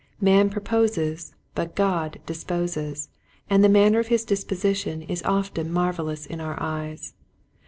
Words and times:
Man 0.19 0.49
proposes 0.49 1.35
but 1.53 1.75
God 1.75 2.19
disposes, 2.25 3.09
and 3.51 3.63
the 3.63 3.69
manner 3.69 3.99
of 3.99 4.07
his 4.07 4.25
disposition 4.25 5.03
is 5.03 5.21
often 5.21 5.71
marvel 5.71 6.09
ous 6.09 6.25
in 6.25 6.41
our 6.41 6.57
eyes. 6.59 7.13